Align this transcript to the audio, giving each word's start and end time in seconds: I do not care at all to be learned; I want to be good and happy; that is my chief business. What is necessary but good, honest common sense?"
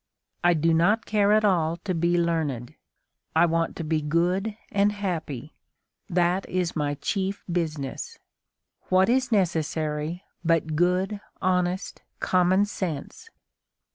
I 0.43 0.55
do 0.55 0.73
not 0.73 1.05
care 1.05 1.31
at 1.31 1.45
all 1.45 1.77
to 1.83 1.93
be 1.93 2.17
learned; 2.17 2.73
I 3.35 3.45
want 3.45 3.75
to 3.75 3.83
be 3.83 4.01
good 4.01 4.57
and 4.71 4.93
happy; 4.93 5.53
that 6.09 6.49
is 6.49 6.75
my 6.75 6.95
chief 6.95 7.43
business. 7.51 8.17
What 8.89 9.09
is 9.09 9.31
necessary 9.31 10.23
but 10.43 10.75
good, 10.75 11.21
honest 11.39 12.01
common 12.19 12.65
sense?" 12.65 13.29